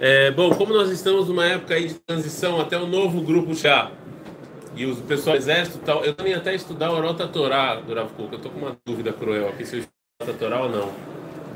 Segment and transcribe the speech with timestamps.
[0.00, 3.90] É, bom, como nós estamos numa época aí de transição até o novo grupo chá
[4.76, 8.10] e o pessoal do exército tal, eu também até estudar o Orota Torá do Rav
[8.12, 8.32] Kuk.
[8.32, 9.84] Eu tô com uma dúvida cruel aqui se eu
[10.22, 10.92] Orota Torá ou não.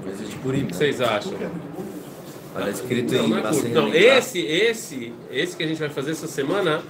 [0.04, 0.64] Mas de Purim.
[0.64, 1.32] O que vocês acham?
[2.54, 3.68] Olha, escrito Não, em não, é.
[3.68, 6.82] Não, esse, esse, esse que a gente vai fazer essa semana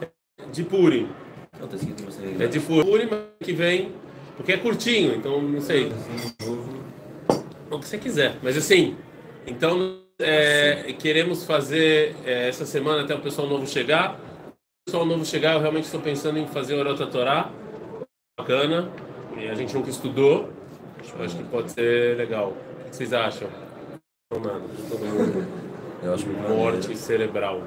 [0.00, 0.08] é
[0.52, 1.08] de Purim.
[1.58, 2.36] Não, tá escrito em você.
[2.38, 3.08] É de Purim
[3.40, 3.92] que vem,
[4.36, 5.90] porque é curtinho, então não sei.
[7.70, 8.96] O que você quiser, mas assim,
[9.46, 14.18] então é, queremos fazer é, essa semana até o pessoal novo chegar.
[14.48, 17.50] O pessoal novo chegar, eu realmente estou pensando em fazer o Orota Torá,
[18.38, 18.90] bacana,
[19.36, 20.50] e a gente nunca estudou.
[21.16, 22.56] Eu acho que pode ser legal.
[22.80, 23.48] O que vocês acham?
[24.32, 25.68] Não nada, todo mundo.
[26.02, 27.60] Eu acho Morte cerebral.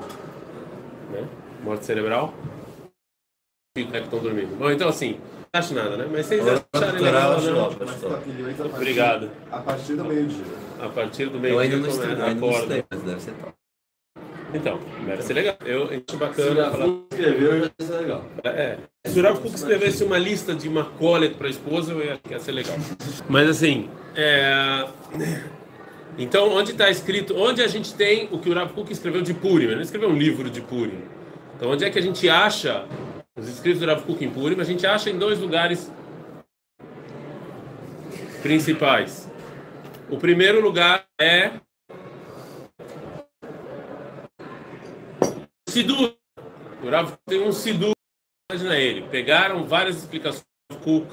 [1.12, 1.27] Né?
[1.63, 2.34] Morte cerebral?
[3.77, 4.57] É que estão dormindo.
[4.57, 5.20] Bom, então assim,
[5.54, 6.07] não acho nada, né?
[6.09, 7.98] Mas vocês acharem Natural, legal, né?
[8.02, 8.76] top.
[8.76, 9.29] Obrigado.
[9.52, 10.70] A partir do meio-dia.
[10.81, 13.53] A partir do Eu meio ainda não ainda não estudei, mas deve ser top.
[14.53, 15.55] Então, deve ser legal.
[15.63, 16.70] Eu acho Se bacana o falar.
[16.71, 18.26] Rafa escreveu, já deve ser legal.
[18.43, 18.77] É.
[19.05, 22.40] Se o Kuk escrevesse uma lista de uma coleta para a esposa, eu ia, ia
[22.40, 22.76] ser legal.
[23.29, 24.87] Mas assim, é...
[26.18, 29.34] então onde está escrito, onde a gente tem o que o Rav Kuk escreveu de
[29.34, 29.65] Purim?
[29.65, 31.04] Ele não escreveu um livro de Purim.
[31.55, 32.85] Então onde é que a gente acha
[33.37, 34.59] os escritos do Kuk em Purim?
[34.59, 35.90] A gente acha em dois lugares
[38.41, 39.30] principais.
[40.12, 41.54] O primeiro lugar é
[45.70, 46.18] Sidur.
[46.84, 47.93] O Rav tem um Sidur,
[48.51, 49.03] imagina ele.
[49.03, 51.07] Pegaram várias explicações do Kuk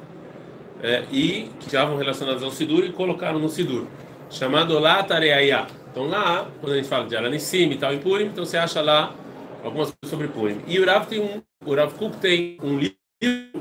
[0.83, 3.87] é, e que estavam relacionadas ao Sidur e colocaram no Sidur,
[4.29, 5.69] chamado lá Tareaya.
[5.93, 8.83] Então lá, quando a gente fala de Alanissim e tal em Purim, então você acha
[8.83, 9.15] lá
[9.63, 10.61] algumas coisas sobre Purim.
[10.67, 13.53] E o Rav tem um, o Rav Kuk tem um livro que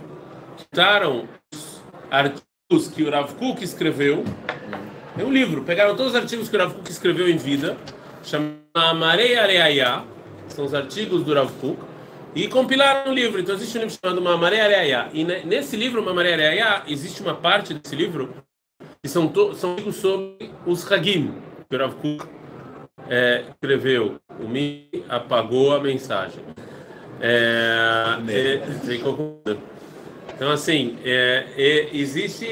[0.57, 4.23] citaram os artigos que o Rav Kuk escreveu.
[5.17, 5.63] É um livro.
[5.63, 7.75] Pegaram todos os artigos que o Rav Kuk escreveu em vida,
[8.23, 10.03] chamado Amarei Areaya,
[10.47, 11.77] são os artigos do Rav Kuk,
[12.35, 13.39] e compilaram um livro.
[13.39, 15.09] Então existe um livro chamado Mamarei Areaya.
[15.13, 18.31] E ne- nesse livro, Mamarei Areaya, existe uma parte desse livro
[19.01, 21.33] que são, são artigos sobre os Hagim,
[21.67, 22.25] que o Rav Kuk
[23.09, 24.19] é, escreveu.
[24.39, 26.43] O Mi apagou a mensagem.
[27.19, 28.61] É, é,
[30.35, 32.45] então, assim, é, é, existe.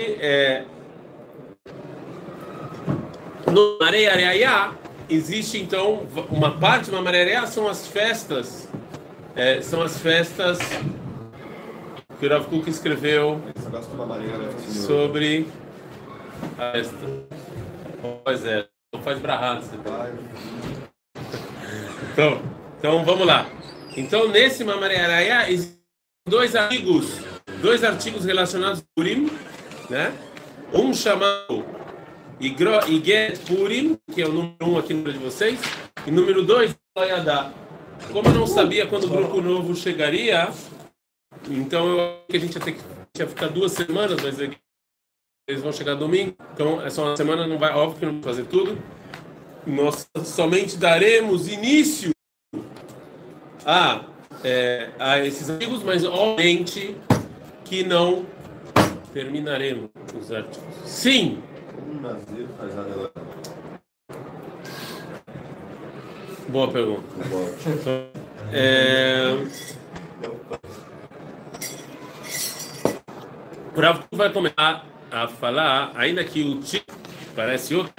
[3.52, 4.72] No Marei Areia
[5.10, 8.68] existe então uma parte do Marei Areia são as festas,
[9.36, 10.60] é, são as festas
[12.20, 13.42] que o Rav Kuk escreveu
[14.68, 15.48] sobre
[16.58, 16.96] a festa.
[18.24, 19.66] Pois é, não faz brahado.
[19.84, 20.10] Tá?
[22.12, 22.42] Então,
[22.80, 23.48] então vamos lá.
[23.96, 25.80] Então nesse Mamarei Araya existem
[26.28, 27.20] dois artigos,
[27.62, 29.30] dois artigos relacionados com Purim,
[29.90, 30.12] né?
[30.74, 31.64] Um chamado
[32.40, 35.60] Igro- Iget Purim, que é o número um aqui no de vocês,
[36.06, 37.52] e número dois Loyadá.
[38.12, 40.50] Como eu não sabia quando o grupo novo chegaria,
[41.50, 42.82] então eu acho que a gente ia ter que
[43.18, 44.50] ia ficar duas semanas, mas é
[45.48, 48.46] eles vão chegar domingo, então essa uma semana não vai, óbvio que não vai fazer
[48.46, 48.78] tudo.
[49.66, 52.12] Nós somente daremos início
[53.66, 54.04] a,
[54.44, 56.96] é, a esses artigos, mas obviamente
[57.64, 58.26] que não
[59.14, 60.66] terminaremos os artigos.
[60.86, 61.42] Sim,
[61.82, 62.74] um nazir faz
[66.48, 67.04] boa pergunta.
[68.52, 69.36] É...
[73.76, 76.98] O Rav vai começar a falar, ainda que o título
[77.36, 77.94] parece outro,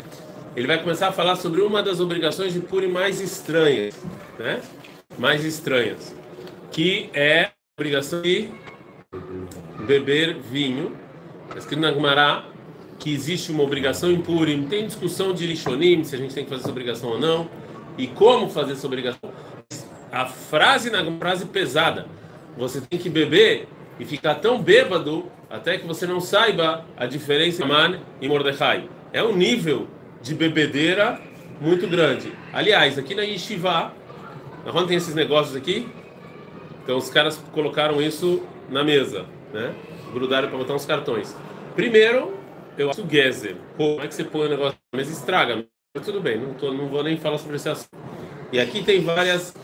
[0.55, 3.95] ele vai começar a falar sobre uma das obrigações de Purim mais estranhas,
[4.39, 4.63] né?
[5.19, 6.15] Mais estranhas,
[6.71, 8.49] que é a obrigação de
[9.87, 10.97] beber vinho.
[11.49, 12.45] Está escrito na Gumará
[12.99, 14.65] que existe uma obrigação em Purim.
[14.65, 17.49] Tem discussão de Rishonim, se a gente tem que fazer essa obrigação ou não,
[17.99, 19.31] e como fazer essa obrigação.
[20.11, 22.07] A frase na frase pesada.
[22.57, 23.69] Você tem que beber
[24.01, 28.89] e ficar tão bêbado até que você não saiba a diferença entre Aman e Mordecai.
[29.13, 29.87] É um nível
[30.23, 31.21] de bebedeira
[31.61, 32.33] muito grande.
[32.53, 33.93] Aliás, aqui na Yeshiva,
[34.65, 35.89] na Ron tem esses negócios aqui.
[36.83, 39.75] Então os caras colocaram isso na mesa, né?
[40.13, 41.37] Grudaram para botar uns cartões.
[41.75, 42.35] Primeiro,
[42.77, 43.57] eu acho o Gezer.
[43.77, 45.67] Como é que você põe o negócio na mesa estraga?
[45.95, 47.97] Mas tudo bem, não, tô, não vou nem falar sobre esse assunto.
[48.53, 49.55] E aqui tem várias.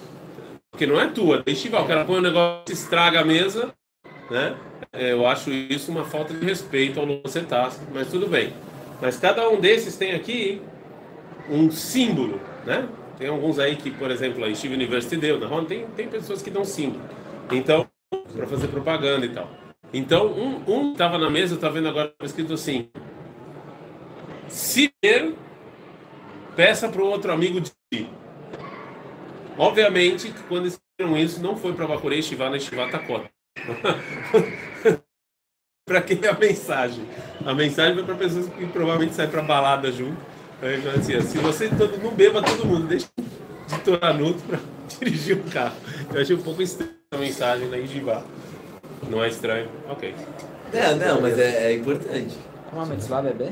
[0.70, 1.80] Porque não é tua, é Shiva.
[1.82, 3.72] O cara põe o negócio estraga a mesa,
[4.30, 4.56] né?
[4.92, 8.52] É, Eu acho isso uma falta de respeito ao cetáceo, mas tudo bem.
[9.00, 10.62] Mas cada um desses tem aqui
[11.50, 12.88] um símbolo, né?
[13.18, 16.42] Tem alguns aí que, por exemplo, a Yeshiva University deu, na Ron, tem, tem pessoas
[16.42, 17.02] que dão símbolo.
[17.50, 17.86] Então,
[18.34, 19.48] para fazer propaganda e tal.
[19.92, 20.26] Então,
[20.66, 22.88] um, estava na mesa, eu vendo agora escrito assim:
[24.48, 25.34] se ver,
[26.56, 27.72] peça para o outro amigo de
[29.58, 33.30] Obviamente que quando escreveram isso, não foi para Bakurei Shiva na Shiva Takota.
[35.86, 37.04] para quem é a mensagem?
[37.44, 40.16] A mensagem foi para pessoas que provavelmente saem para balada junto.
[40.62, 43.08] Aí, assim, se você todo, não beba todo mundo, deixa
[43.66, 44.58] de Toranuto para
[44.98, 45.76] dirigir um carro.
[46.14, 48.24] Eu achei um pouco estranha a mensagem na Yeshiva.
[49.08, 49.68] Não é estranho?
[49.88, 50.14] Ok.
[50.72, 52.36] Não, não, mas é, é importante.
[52.70, 53.50] É uma mitzvah bebê?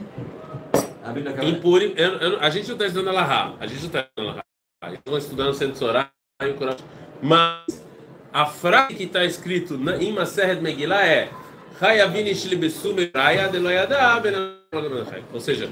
[1.02, 1.60] A.
[1.60, 4.94] Purim, eu- eu- a gente não está estudando Alahá, a gente não está estudando Alahá.
[4.94, 6.10] Estamos estudando Centro Sorá
[6.42, 6.76] e o Corão.
[7.22, 7.84] Mas
[8.32, 11.30] a frase que está escrito na- em Maseret Megillah é
[11.80, 14.60] Hayavini shlibesu meraya de lo yada ben ha-"
[15.32, 15.70] Ou seja,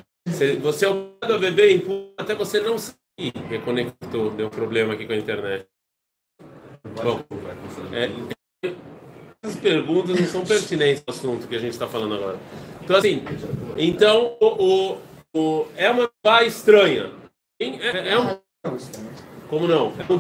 [0.60, 3.32] você é obrigado a beber em Purim até você não sair.
[3.48, 5.66] Reconectou, deu um problema aqui com a internet.
[7.02, 7.20] Bom,
[7.92, 8.08] é,
[9.48, 12.38] essas perguntas não são pertinentes ao assunto que a gente está falando agora.
[12.82, 13.22] Então, assim,
[13.76, 14.98] então, o, o,
[15.38, 17.10] o- é uma pá estranha.
[17.60, 18.38] É, é um,
[19.48, 19.92] como não?
[19.98, 20.18] É um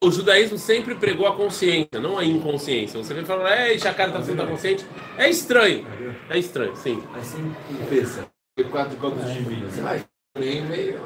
[0.00, 3.02] o judaísmo sempre pregou a consciência, não a inconsciência.
[3.02, 4.86] Você vem falando, é, a cara está sendo consciente.
[5.16, 5.84] É estranho.
[6.30, 7.02] É estranho, sim.
[7.16, 7.52] Assim,
[7.90, 8.26] pensa.
[8.70, 9.68] Quatro copos de vinho.
[9.68, 10.04] Você vai
[10.38, 11.00] meio, meio.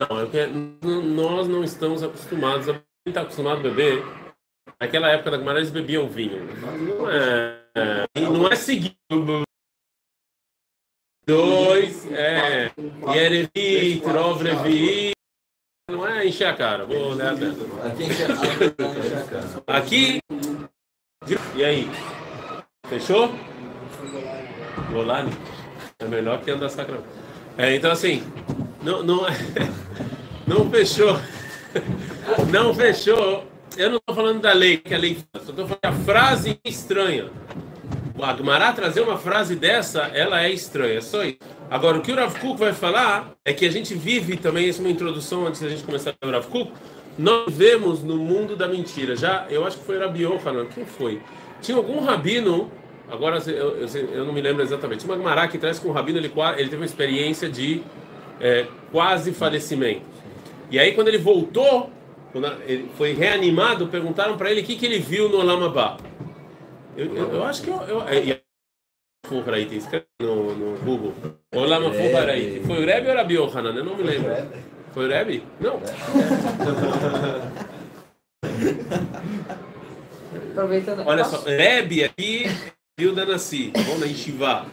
[0.00, 2.72] Não, é porque n- nós não estamos acostumados a.
[2.72, 4.04] Quem está acostumado a beber,
[4.80, 6.42] naquela época da Gemara eles bebiam vinho.
[6.78, 7.60] Não é.
[7.74, 8.96] é, Não é seguir.
[11.26, 12.72] Dois, é.
[13.12, 15.12] Yerevi, Trovrevi.
[15.90, 16.86] Não é encher a cara.
[16.86, 17.54] Vou ler a tela.
[17.86, 19.78] Aqui enche a cara.
[19.78, 20.20] Aqui.
[21.54, 21.90] E aí?
[22.88, 23.30] Fechou?
[24.90, 25.30] Golani?
[25.98, 27.06] É melhor que andar sacramento.
[27.58, 28.22] É, então assim,
[28.82, 29.26] não, não,
[30.46, 31.20] não fechou.
[32.50, 33.46] Não fechou.
[33.76, 35.46] Eu não estou falando da lei, que a lei faz.
[35.46, 37.30] Eu estou falando que a frase é estranha.
[38.16, 40.98] O Agmará trazer uma frase dessa, ela é estranha.
[40.98, 41.38] É só isso.
[41.70, 44.80] Agora, o que o Rav Kuk vai falar é que a gente vive também, isso
[44.80, 46.72] é uma introdução antes da gente começar o Rav Kuk,
[47.16, 49.14] nós vivemos no mundo da mentira.
[49.16, 51.20] Já, eu acho que foi Rabi Yohanan, quem foi?
[51.62, 52.70] Tinha algum rabino,
[53.10, 55.92] agora eu, eu, eu não me lembro exatamente, tinha uma Agmará que traz que um
[55.92, 57.82] rabino, ele, ele teve uma experiência de
[58.40, 60.02] é, quase falecimento.
[60.70, 61.90] E aí, quando ele voltou,
[62.32, 65.98] quando ele foi reanimado, perguntaram para ele o que, que ele viu no Olamabá.
[66.96, 67.80] Eu, eu, eu acho que eu.
[67.82, 68.40] eu é, e-
[69.26, 71.14] Furraiti, escreve no, no Google.
[71.54, 71.92] Olama.
[71.92, 73.74] Foi o Rebbe ou Rabi Yohanan?
[73.74, 74.30] Eu não me lembro.
[74.92, 75.44] Foi o Rebbe?
[75.60, 75.80] Não.
[80.52, 81.06] Aproveitando.
[81.06, 82.46] Olha só, Rebbe aqui
[82.98, 83.70] viu da Nassi.
[83.74, 84.66] Vamos na Yeshiva.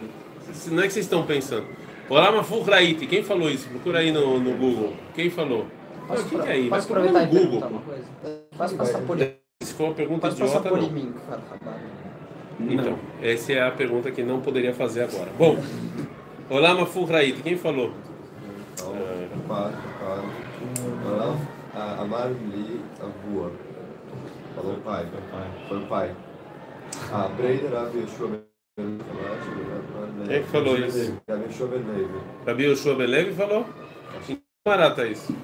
[0.68, 1.66] Não é que vocês estão pensando.
[2.08, 3.06] Olama Furraiti.
[3.06, 3.68] Quem falou isso?
[3.68, 4.96] Procura aí no, no Google.
[5.14, 5.66] Quem falou?
[6.08, 6.68] Posso, o que, que é aí?
[6.68, 7.42] Vai posso aproveitar e Google.
[7.42, 8.04] perguntar uma coisa?
[8.56, 9.18] Posso passar por,
[9.62, 10.90] Se for uma pergunta posso passar idiota, por não.
[10.90, 11.42] mim, cara?
[12.60, 15.30] Então, essa é a pergunta que não poderia fazer agora.
[15.38, 15.56] Bom,
[16.50, 17.42] Olama Furraiti.
[17.42, 17.92] Quem falou?
[21.06, 21.34] Olá,
[22.00, 23.52] Amar li avua.
[24.56, 25.06] Falou o pai.
[25.68, 26.14] Foi o pai.
[27.12, 28.98] A Breida Yeshua Ben
[30.26, 31.20] Quem que falou isso?
[31.28, 32.20] Rav Yeshua Ben Levi.
[32.46, 33.66] Rabi Yoshua Belev falou?
[34.28, 35.34] Em Marata isso.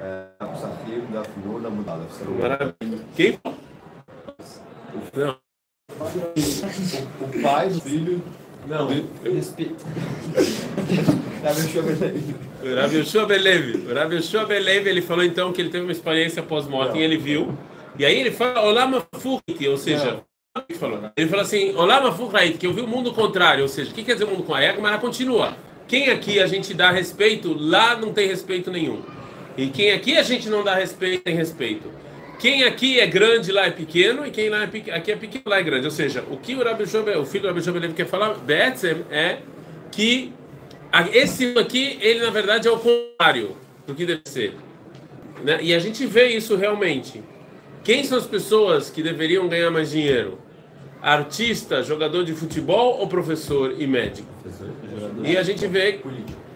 [0.00, 2.02] É, Psachim da Fununa Mudada.
[2.40, 2.98] Maravilha.
[3.16, 3.38] Quem?
[5.14, 5.36] Não.
[6.00, 8.22] O pai do filho.
[8.66, 8.88] Não,
[9.24, 9.84] Respeito.
[11.42, 12.48] Rav Yeshua Ben Levi.
[12.62, 13.86] O Rabi Yoshua Belev.
[13.88, 17.16] O Rabi Yoshua Belev, ele falou então que ele teve uma experiência pós-morte e ele
[17.16, 17.56] viu.
[17.96, 20.20] E aí ele fala Olama Furrit, ou seja,
[20.68, 23.90] ele falou, ele falou assim, Olama Furrit, que eu vi o mundo contrário, ou seja,
[23.90, 24.66] o que quer dizer o mundo contrário?
[24.66, 25.56] Aí a Gemara continua.
[25.86, 29.02] Quem aqui a gente dá respeito, lá não tem respeito nenhum.
[29.58, 31.90] E quem aqui a gente não dá respeito, tem respeito.
[32.38, 35.42] Quem aqui é grande, lá é pequeno, e quem lá é pequeno, aqui é pequeno,
[35.46, 35.84] lá é grande.
[35.84, 38.34] Ou seja, o que o, Rabi Yoshua, o filho do Rabi Yoshua Belev quer falar,
[38.34, 39.38] Betzem, é
[39.90, 40.32] que
[41.12, 44.54] esse aqui, ele na verdade é o contrário do que deve ser.
[45.42, 45.58] Né?
[45.60, 47.20] E a gente vê isso realmente.
[47.82, 50.38] Quem são as pessoas que deveriam ganhar mais dinheiro?
[51.02, 54.28] Artista, jogador de futebol ou professor e médico?
[55.24, 55.94] E a gente vê.
[55.94, 56.47] Político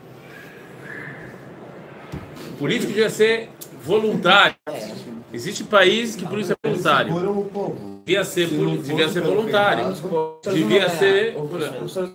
[2.69, 3.49] devia ser
[3.85, 4.55] voluntário.
[5.33, 7.15] Existe país que polícia é voluntário.
[8.05, 9.95] Devia ser, devia ser voluntário.
[10.53, 11.37] Devia ser.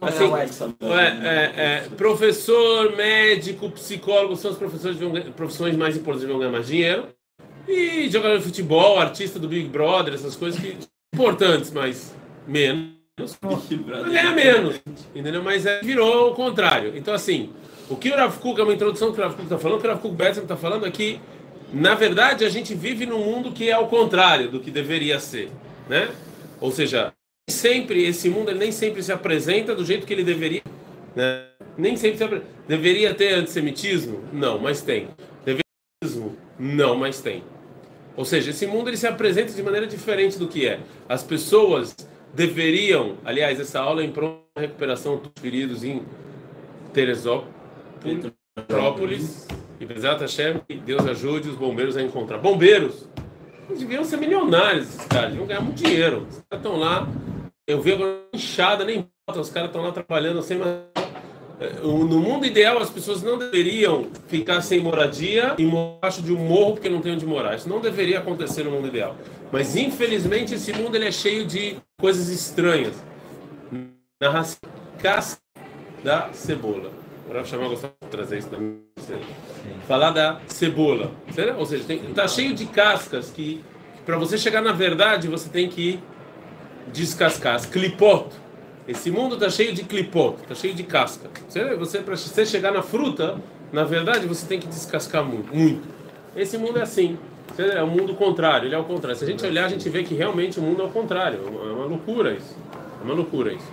[0.01, 4.97] Assim, Assim, é, é, é, professor, médico, psicólogo são os professores
[5.35, 7.07] profissões mais importantes que vão ganhar mais dinheiro.
[7.67, 10.77] E jogador de futebol, artista do Big Brother, essas coisas que
[11.13, 12.13] importantes, mas
[12.47, 12.95] menos.
[14.05, 14.79] Ganhar menos.
[15.15, 15.41] Entendeu?
[15.41, 16.95] Mas é, virou o contrário.
[16.95, 17.49] Então, assim,
[17.89, 19.81] o que o Rav Kuk, é uma introdução que o Rav Kuk está falando, o
[19.81, 21.19] que o Rav Kuk está falando é que,
[21.73, 25.49] na verdade, a gente vive num mundo que é o contrário do que deveria ser.
[25.87, 26.09] Né?
[26.59, 27.13] Ou seja,
[27.49, 30.61] sempre esse mundo ele nem sempre se apresenta do jeito que ele deveria.
[31.15, 31.45] Né?
[31.77, 34.23] Nem sempre se apre- Deveria ter antissemitismo?
[34.33, 35.07] Não, mas tem.
[35.45, 35.63] Deveria
[36.01, 36.35] ter racismo?
[36.59, 37.43] Não, mas tem.
[38.17, 40.79] Ou seja, esse mundo ele se apresenta de maneira diferente do que é.
[41.07, 41.95] As pessoas
[42.33, 46.01] deveriam, aliás, essa aula é em prol da recuperação dos feridos em
[46.93, 47.53] Teresópolis,
[49.79, 52.37] e Bezat Hashem, Deus ajude os bombeiros a encontrar.
[52.37, 53.07] Bombeiros!
[53.69, 56.25] Deviam ser milionários, esses caras, deviam ganhar muito dinheiro.
[56.29, 57.07] Os caras estão lá,
[57.67, 60.77] eu agora inchada, nem importa, os caras estão lá trabalhando sem mais.
[61.81, 66.87] No mundo ideal, as pessoas não deveriam ficar sem moradia embaixo de um morro porque
[66.87, 67.55] não tem onde morar.
[67.55, 69.15] Isso não deveria acontecer no mundo ideal.
[69.51, 72.93] Mas, infelizmente, esse mundo ele é cheio de coisas estranhas.
[74.21, 74.45] Na
[74.99, 75.41] casca
[76.03, 76.91] da cebola.
[77.29, 78.77] O chamar gostava de trazer isso também.
[79.87, 81.11] Falar da cebola.
[81.57, 83.63] Ou seja, está cheio de cascas que,
[84.05, 85.99] para você chegar na verdade, você tem que
[86.93, 87.55] descascar.
[87.55, 88.27] As clipot.
[88.87, 91.29] Esse mundo está cheio de clipot, está cheio de casca.
[91.47, 93.37] Você, você para você chegar na fruta,
[93.71, 95.87] na verdade, você tem que descascar muito, muito.
[96.35, 97.17] Esse mundo é assim.
[97.57, 99.17] É o mundo contrário, ele é o contrário.
[99.17, 101.39] Se a gente olhar, a gente vê que realmente o mundo é o contrário.
[101.45, 102.55] É uma loucura isso.
[103.01, 103.67] É uma loucura isso.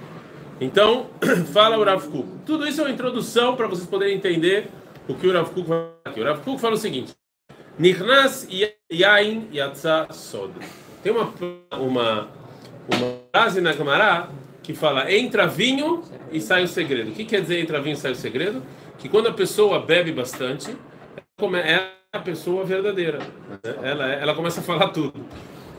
[0.61, 1.11] Então,
[1.53, 2.29] fala o Rav Kuk.
[2.47, 4.69] Tudo isso é uma introdução para vocês poderem entender
[5.09, 6.21] o que o Rav Kuk fala aqui.
[6.21, 7.13] O Rav Kuk fala o seguinte:
[7.79, 8.49] Nichnas
[8.93, 10.53] yain yatsa sod.
[11.03, 11.33] Tem uma,
[11.79, 12.29] uma,
[12.89, 14.29] uma frase na Gemara
[14.63, 17.11] que fala entra vinho e sai o segredo.
[17.11, 18.63] O que quer dizer entra vinho e sai o segredo?
[18.99, 20.75] Que quando a pessoa bebe bastante,
[21.37, 23.19] ela é a pessoa verdadeira.
[23.83, 25.27] Ela, ela começa a falar tudo.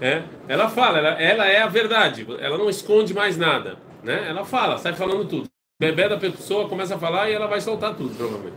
[0.01, 0.23] É?
[0.47, 2.27] Ela fala, ela, ela é a verdade.
[2.39, 3.77] Ela não esconde mais nada.
[4.05, 4.29] Né?
[4.29, 5.49] Ela fala, sai falando tudo.
[5.81, 8.55] Bebê da pessoa começa a falar e ela vai soltar tudo, provavelmente.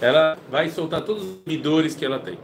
[0.00, 2.38] Ela vai soltar todos os midores que ela tem.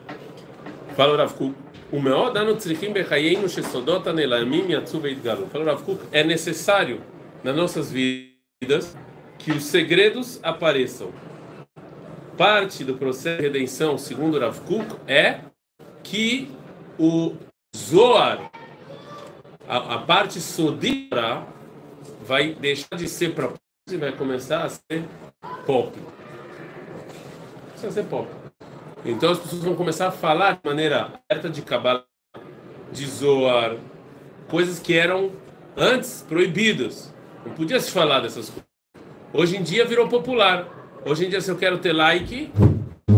[0.94, 1.54] Fala o Rav Kuk.
[1.90, 5.46] O meu dano tzrichim bechayenu shesodot anelamim yatsu veitgalu.
[5.46, 5.98] Fala o Rav.
[6.12, 7.00] É necessário
[7.42, 8.96] nas nossas vidas
[9.38, 11.10] que os segredos apareçam.
[12.36, 15.40] Parte do processo de redenção, segundo Rav Kuk, é
[16.02, 16.50] que
[16.98, 17.34] o
[17.74, 18.50] Zoar,
[19.66, 21.53] a, a parte sodira,
[22.24, 25.04] vai deixar de ser propósito e vai começar a ser
[25.66, 25.92] pop.
[27.66, 28.28] Começa a ser pop.
[29.04, 32.04] Então as pessoas vão começar a falar de maneira aberta de Kabbalah,
[32.90, 33.76] de Zoar,
[34.48, 35.32] coisas que eram
[35.76, 37.12] antes proibidas.
[37.44, 38.64] Não podia se falar dessas coisas.
[39.32, 40.66] Hoje em dia virou popular.
[41.04, 42.50] Hoje em dia, se eu quero ter like,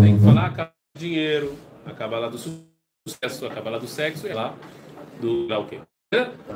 [0.00, 4.32] tem que falar a do dinheiro, a Kabbalah do sucesso, a Kabbalah do sexo e
[4.32, 4.52] lá
[5.20, 5.80] do lá o quê.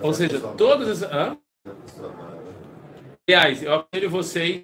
[0.03, 1.13] Ou seja, todas essas.
[1.13, 1.37] Hã?
[3.33, 4.63] Aliás, eu aconselho vocês,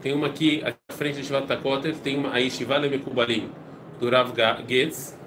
[0.00, 3.50] tem uma aqui à frente de Shivat Kotel, tem uma aí Shivala Mekubalim,
[3.98, 4.32] do Rav
[4.68, 5.18] Getz.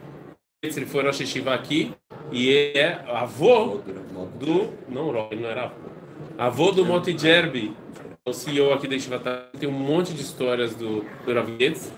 [0.64, 1.94] Ele foi Rosh Shiva aqui
[2.32, 3.82] e é avô
[4.40, 5.76] do não, ele não era avô.
[6.38, 7.76] Avô do Moti Jerbi,
[8.26, 9.26] o CEO aqui da Shivat
[9.60, 11.92] tem um monte de histórias do, do Rav Getz.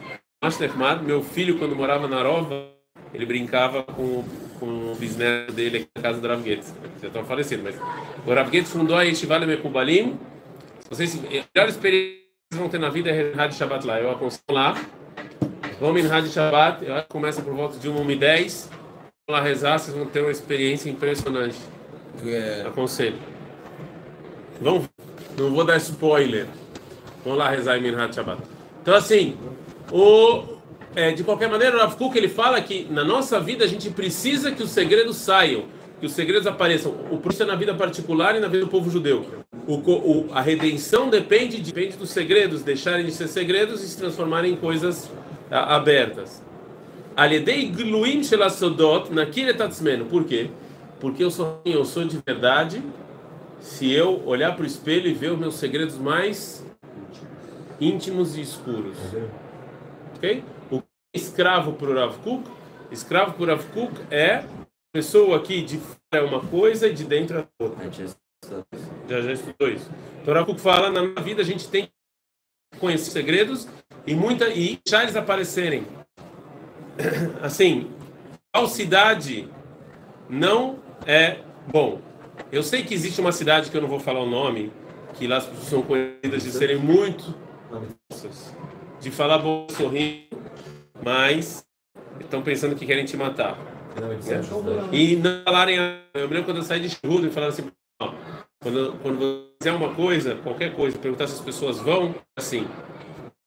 [1.05, 2.67] Meu filho quando morava na Rova,
[3.13, 4.25] ele brincava com,
[4.60, 6.74] com o bisneto dele aqui na casa do Rav Getz.
[7.00, 7.79] Já estão falecidos, mas
[8.25, 10.17] o Rav Getz fundou a Yeshiva Mekubalim
[10.89, 12.19] vocês, a melhor experiência
[12.51, 14.00] que vão ter na vida é Rádio Shabbat lá.
[14.00, 14.75] Eu aconselho lá.
[15.79, 16.84] Vamos em Rádio Shabbat.
[16.84, 18.69] Eu acho que começa por volta de 1 e 10.
[18.72, 21.58] Vamos lá rezar, vocês vão ter uma experiência impressionante.
[22.25, 22.63] É.
[22.67, 23.17] Aconselho.
[24.60, 24.89] Vamos,
[25.38, 26.48] não vou dar spoiler.
[27.24, 28.41] Vamos lá rezar em Minhat Shabbat.
[28.81, 29.38] Então, assim,
[29.91, 30.58] o,
[30.96, 33.91] é, de qualquer maneira, o Rav Kuk, ele fala que na nossa vida a gente
[33.91, 35.65] precisa que os segredos saiam,
[36.00, 36.91] que os segredos apareçam.
[37.12, 39.46] O isso é na vida particular e na vida do povo judeu.
[39.70, 44.54] O, o, a redenção depende, depende dos segredos, deixarem de ser segredos e se transformarem
[44.54, 45.12] em coisas
[45.52, 46.42] a, abertas.
[47.16, 50.06] Aledei gluim shelasodot nakiretatzmeno.
[50.06, 50.50] Por quê?
[51.00, 52.82] Porque eu sou, eu sou de verdade
[53.60, 56.66] se eu olhar para o espelho e ver os meus segredos mais
[57.80, 58.98] íntimos e escuros.
[60.16, 60.44] Ok?
[60.72, 60.82] O
[61.14, 62.50] escravo para o Rav Kuk,
[62.90, 64.46] escravo para o Rav Kuk é
[64.92, 67.86] pessoa que de fora é uma coisa e de dentro é outra.
[69.08, 69.89] Já, já estudou isso.
[70.25, 73.67] Rav fala, na vida a gente tem que conhecer segredos
[74.05, 75.86] e, muita, e deixar eles aparecerem.
[77.41, 77.91] Assim,
[78.55, 79.50] falsidade
[80.29, 82.01] não é bom.
[82.51, 84.72] Eu sei que existe uma cidade que eu não vou falar o nome,
[85.15, 87.36] que lá as pessoas são conhecidas de serem muito
[89.00, 90.27] de falar bom sorrindo,
[91.03, 91.65] mas
[92.19, 93.58] estão pensando que querem te matar.
[94.91, 95.77] E não falarem.
[96.13, 97.69] Eu me lembro quando eu saí de Shurud e falaram assim:
[98.62, 102.68] quando, quando você fizer uma coisa, qualquer coisa, perguntar se as pessoas vão, assim,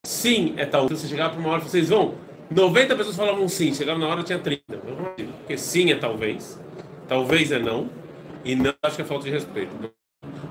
[0.05, 0.85] sim é tal.
[0.85, 2.15] Então, você chegava para uma hora vocês vão.
[2.51, 4.63] 90 pessoas falavam sim, chegava na hora tinha 30.
[5.39, 6.61] Porque sim é talvez,
[7.09, 7.89] talvez é não,
[8.45, 9.73] e não acho que é falta de respeito.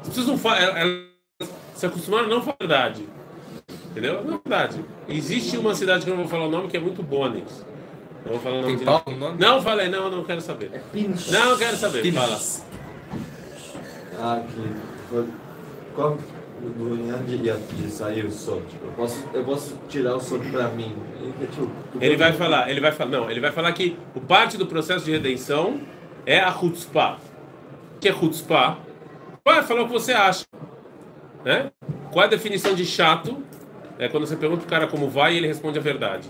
[0.01, 1.11] As pessoas não falam, elas
[1.75, 3.05] se acostumaram a não falar a verdade.
[3.91, 4.23] Entendeu?
[4.23, 4.85] Não é verdade.
[5.07, 7.65] Existe uma cidade que eu não vou falar o nome que é muito boa nisso.
[8.25, 9.37] Eu vou falar o nome Tem de nome?
[9.39, 10.71] Não falei, não, não quero saber.
[10.73, 10.81] É.
[11.31, 12.11] Não quero saber.
[12.13, 12.39] Fala.
[14.21, 15.09] Ah, que.
[15.09, 15.27] foi-
[15.95, 16.17] Qual
[17.27, 18.61] de, de sair o som?
[18.61, 20.95] Tipo, eu posso, eu posso tirar o som pra mim.
[21.41, 24.57] E, tipo, Ele vai falar, ele vai falar, não, ele vai falar que o parte
[24.57, 25.81] do processo de redenção
[26.25, 27.17] é a chutzpah.
[27.95, 28.77] O que é chutzpah?
[29.43, 30.45] Vai falar o que você acha.
[31.43, 31.71] Né?
[32.11, 33.43] Qual é a definição de chato?
[33.97, 36.29] É quando você pergunta pro cara como vai e ele responde a verdade.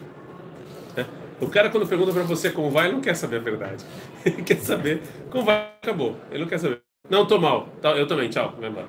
[0.96, 1.06] Né?
[1.40, 3.84] O cara quando pergunta para você como vai, ele não quer saber a verdade.
[4.24, 6.16] Ele quer saber como vai, acabou.
[6.30, 6.82] Ele não quer saber.
[7.12, 7.68] Não, tô mal.
[7.82, 8.56] Tá, Eu também, tchau.
[8.58, 8.88] Vai embora.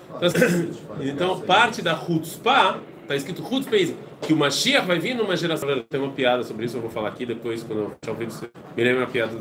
[0.00, 0.70] Então, assim,
[1.02, 5.68] então, parte da Hutzpah, está escrito Hutzpah, que o Mashiach vai vir numa geração.
[5.82, 8.34] Tem uma piada sobre isso, eu vou falar aqui depois, quando eu achar o vídeo,
[8.74, 9.36] me lembra uma piada.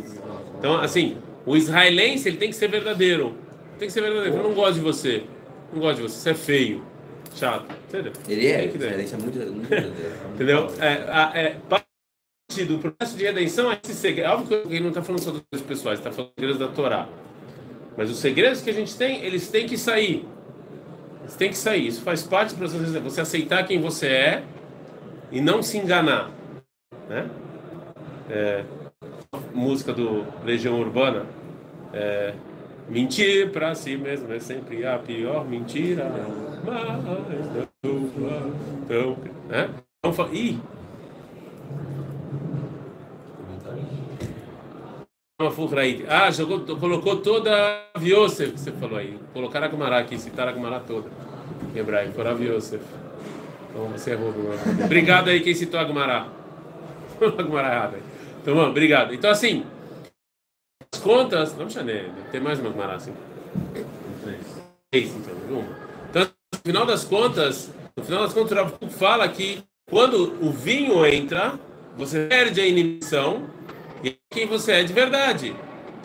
[0.60, 3.34] Então, assim, o israelense ele tem que ser verdadeiro.
[3.80, 4.36] Tem que ser verdadeiro.
[4.36, 5.24] Eu não gosto de você.
[5.72, 6.20] Não gosto de você.
[6.20, 6.84] Você é feio.
[7.34, 7.66] Chato.
[7.88, 8.12] Entendeu?
[8.28, 10.14] Ele é, ele é muito, muito verdadeiro.
[10.36, 10.68] Entendeu?
[10.82, 11.86] É, é, parte
[12.66, 14.32] do processo de redenção é esse segredo.
[14.32, 17.08] Óbvio que ele não está falando só dos pessoais, está falando da Torá.
[17.98, 20.26] Mas os segredos que a gente tem, eles têm que sair.
[21.22, 21.88] Eles têm que sair.
[21.88, 23.00] Isso faz parte do processo de.
[23.00, 24.44] Você aceitar quem você é
[25.32, 26.32] e não se enganar.
[27.10, 27.30] Né?
[28.30, 28.64] É,
[29.54, 31.26] música do Legião Urbana.
[31.94, 32.34] É,
[32.90, 36.10] mentir para si mesmo é sempre a pior mentira.
[36.66, 37.72] Mas não
[38.88, 39.18] tão,
[39.50, 39.70] né?
[40.00, 40.30] Então, fa-
[45.52, 46.06] Uma Fulcraite.
[46.08, 47.52] Ah, jogou, colocou toda
[47.94, 49.18] a Yosef, você falou aí.
[49.34, 51.10] Colocaram a Gumará aqui, citaram a Gumará toda.
[51.76, 52.82] Em hebraico, foi Rav Yosef.
[53.70, 54.32] Então você errou.
[54.32, 54.86] Gumará.
[54.86, 56.28] Obrigado aí quem citou a Gumará.
[57.38, 58.00] a Gumará errada.
[58.42, 59.14] Então, bom, obrigado.
[59.14, 59.66] Então, assim,
[60.94, 61.56] as contas.
[61.58, 63.14] Não me tem mais uma Gumará assim.
[64.90, 65.66] Três, então.
[66.10, 71.06] Então, no final das contas, no final das contas, o fala que quando o vinho
[71.06, 71.60] entra,
[71.98, 73.50] você perde a inibição
[74.04, 75.56] e quem você é de verdade.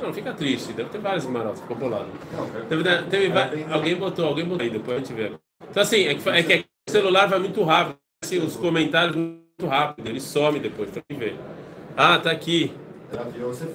[0.02, 2.06] Não, fica triste, deve ter vários Gumarás, ficou bolado.
[2.68, 5.32] Teve, teve, va- alguém botou, alguém botou aí, depois a gente vê.
[5.70, 9.66] Então, assim, é que, é que o celular vai muito rápido, assim, os comentários muito
[9.66, 11.36] rápido, ele some depois, tem que ver.
[11.96, 12.72] Ah, tá aqui.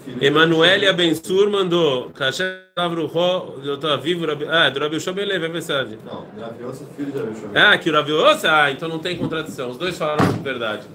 [0.06, 2.12] De Emanuele Rabi Abensur mandou.
[3.80, 5.98] Tô vivo, Rabi- ah, do Rabi Shobele, é mensagem.
[6.06, 7.58] Não, Rav Yosef, filho de Rabi.
[7.58, 8.12] Ah, que o Rabi
[8.48, 10.86] ah, então não tem contradição, os dois falaram a verdade.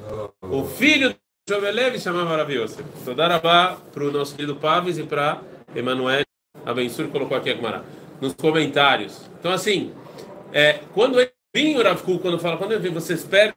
[0.43, 1.15] O filho
[1.49, 2.85] do Shobelev chamava Rabi Yosef.
[3.01, 5.41] Então, darabá para o nosso querido Paves e para
[5.77, 6.25] Emanuele
[6.65, 7.85] Abensur, colocou aqui a Gemara,
[8.21, 9.21] nos comentários.
[9.39, 9.95] Então, assim,
[10.53, 13.55] é, quando ele vinha o Rav Kuk, quando fala, quando ele vem, vocês perdem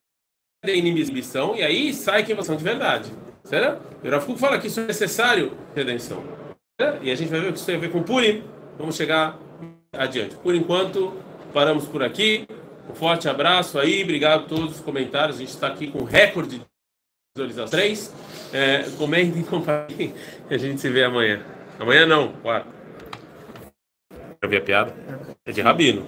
[0.64, 3.12] a inibição e aí sai quem vocês de verdade.
[3.44, 3.82] Certo?
[4.04, 6.24] E o Rav Kuk fala que isso é necessário redenção.
[6.80, 7.04] Certo?
[7.04, 8.44] E a gente vai ver o que isso tem a ver com Purim.
[8.78, 9.40] Vamos chegar
[9.92, 10.36] adiante.
[10.36, 11.12] Por enquanto,
[11.52, 12.46] paramos por aqui.
[12.88, 15.38] Um forte abraço aí, obrigado a todos os comentários.
[15.38, 16.62] A gente está aqui com recorde
[17.48, 17.70] de visualizações.
[17.70, 18.14] Três.
[18.54, 20.14] É, comentem, compartilhem.
[20.50, 21.42] A gente se vê amanhã.
[21.80, 22.68] Amanhã não, quarta.
[24.42, 24.94] Eu vi a piada?
[25.46, 26.06] É de Rabino.